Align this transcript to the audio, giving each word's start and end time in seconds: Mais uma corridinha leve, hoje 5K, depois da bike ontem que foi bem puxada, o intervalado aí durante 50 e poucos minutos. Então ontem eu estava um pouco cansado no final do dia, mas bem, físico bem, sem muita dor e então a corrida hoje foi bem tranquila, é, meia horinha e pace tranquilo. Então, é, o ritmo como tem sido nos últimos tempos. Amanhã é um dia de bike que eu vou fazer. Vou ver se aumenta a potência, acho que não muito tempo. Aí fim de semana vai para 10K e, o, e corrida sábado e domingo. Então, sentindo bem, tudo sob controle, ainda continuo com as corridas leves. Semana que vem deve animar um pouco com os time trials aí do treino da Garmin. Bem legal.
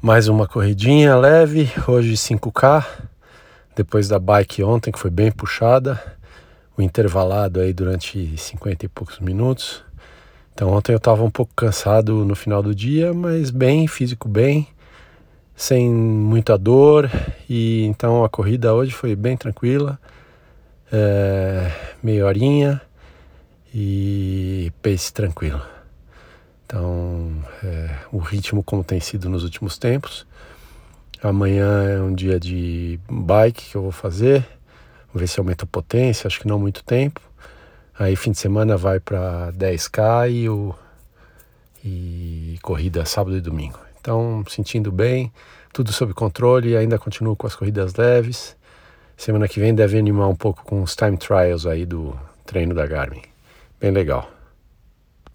Mais 0.00 0.28
uma 0.28 0.46
corridinha 0.46 1.16
leve, 1.16 1.70
hoje 1.88 2.12
5K, 2.14 2.84
depois 3.74 4.08
da 4.08 4.18
bike 4.18 4.62
ontem 4.62 4.92
que 4.92 4.98
foi 4.98 5.10
bem 5.10 5.32
puxada, 5.32 6.00
o 6.76 6.82
intervalado 6.82 7.60
aí 7.60 7.72
durante 7.72 8.36
50 8.36 8.84
e 8.84 8.88
poucos 8.88 9.18
minutos. 9.20 9.82
Então 10.52 10.68
ontem 10.68 10.92
eu 10.92 10.98
estava 10.98 11.24
um 11.24 11.30
pouco 11.30 11.52
cansado 11.56 12.26
no 12.26 12.36
final 12.36 12.62
do 12.62 12.74
dia, 12.74 13.14
mas 13.14 13.50
bem, 13.50 13.88
físico 13.88 14.28
bem, 14.28 14.68
sem 15.56 15.90
muita 15.90 16.58
dor 16.58 17.10
e 17.48 17.86
então 17.86 18.22
a 18.22 18.28
corrida 18.28 18.74
hoje 18.74 18.92
foi 18.92 19.16
bem 19.16 19.34
tranquila, 19.34 19.98
é, 20.92 21.72
meia 22.02 22.26
horinha 22.26 22.82
e 23.74 24.70
pace 24.82 25.10
tranquilo. 25.10 25.62
Então, 26.66 27.15
é, 27.66 27.90
o 28.12 28.18
ritmo 28.18 28.62
como 28.62 28.84
tem 28.84 29.00
sido 29.00 29.28
nos 29.28 29.42
últimos 29.42 29.76
tempos. 29.76 30.24
Amanhã 31.22 31.82
é 31.82 32.00
um 32.00 32.14
dia 32.14 32.38
de 32.38 33.00
bike 33.10 33.70
que 33.70 33.76
eu 33.76 33.82
vou 33.82 33.92
fazer. 33.92 34.46
Vou 35.12 35.20
ver 35.20 35.26
se 35.26 35.40
aumenta 35.40 35.64
a 35.64 35.68
potência, 35.68 36.28
acho 36.28 36.40
que 36.40 36.46
não 36.46 36.58
muito 36.58 36.84
tempo. 36.84 37.20
Aí 37.98 38.14
fim 38.14 38.30
de 38.30 38.38
semana 38.38 38.76
vai 38.76 39.00
para 39.00 39.52
10K 39.52 40.30
e, 40.30 40.48
o, 40.48 40.74
e 41.82 42.58
corrida 42.62 43.04
sábado 43.04 43.36
e 43.36 43.40
domingo. 43.40 43.78
Então, 44.00 44.44
sentindo 44.48 44.92
bem, 44.92 45.32
tudo 45.72 45.92
sob 45.92 46.12
controle, 46.12 46.76
ainda 46.76 46.98
continuo 46.98 47.34
com 47.34 47.46
as 47.46 47.56
corridas 47.56 47.94
leves. 47.94 48.54
Semana 49.16 49.48
que 49.48 49.58
vem 49.58 49.74
deve 49.74 49.98
animar 49.98 50.28
um 50.28 50.36
pouco 50.36 50.62
com 50.62 50.82
os 50.82 50.94
time 50.94 51.16
trials 51.16 51.66
aí 51.66 51.86
do 51.86 52.14
treino 52.44 52.74
da 52.74 52.86
Garmin. 52.86 53.22
Bem 53.80 53.90
legal. 53.90 54.35